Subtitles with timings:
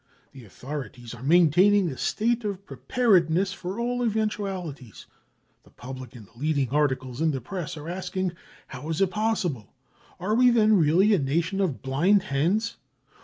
[0.31, 5.05] The authorities are maintaining a state of preparedness for all eventualities.
[5.61, 8.31] The public and the leading articles in the Press are asking:
[8.71, 9.73] Plow was it possible?
[10.19, 12.77] Are we then really a nation of blind hens